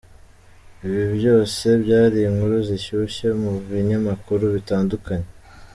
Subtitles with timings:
[0.85, 5.27] Ibi byose, byari inkuru zishyushye mu binyamakuru bitandukanye.